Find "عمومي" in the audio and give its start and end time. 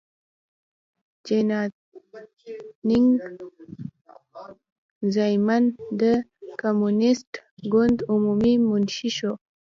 8.11-8.53